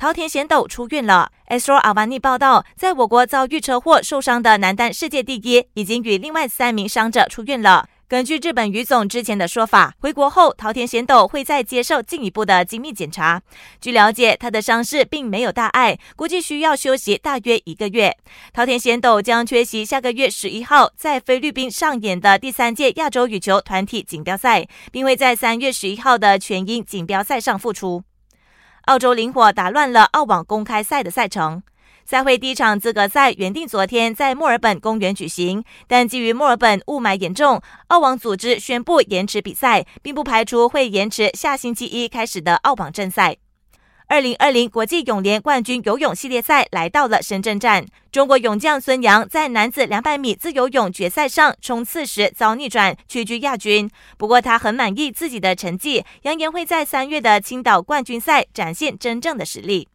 [0.00, 1.30] 桃田贤斗出院了。
[1.48, 7.86] Astro 阿瓦尼报道，在我国遭遇车祸受伤的男单世界第一，已经与另外三名伤者出院了。
[8.08, 13.42] 根据日本羽总之前的说法，回国后桃田贤斗会再接受进一步的精密检查。
[13.78, 18.16] 据了解，他的伤势并没有大碍，估计需要休息大约一个月。
[18.54, 28.02] 桃田贤斗将缺席下个月十一号在菲律宾上演的第三届亚洲羽球团体锦标赛，并会在三月十一号的全英锦标赛上复出。
[28.90, 31.62] 澳洲灵火打乱了澳网公开赛的赛程。
[32.04, 43.36] 赛会第一场资格赛原定昨天在墨尔本公园举行，但基于墨尔本雾霾严重，澳网组织宣布延迟比赛，并不排除会延迟下星期一开始的澳网正赛。
[44.10, 53.88] 二零二零国际泳联冠军游泳系列赛来到了深圳站，中国泳将孙杨在男子两百米自由泳决赛上冲刺时遭逆转，屈居亚军。
[54.18, 59.86] 不过他很满意自己的成绩，扬言会在三月的青岛冠军赛展现真正的实力。